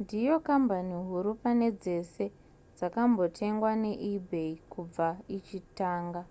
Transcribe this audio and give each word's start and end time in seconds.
ndiyo 0.00 0.34
kambani 0.46 0.96
huru 1.08 1.30
pane 1.42 1.66
dzese 1.80 2.24
dzakambotengwa 2.76 3.70
neebay 3.82 4.52
kubva 4.72 5.08
ichitanga 5.36 6.22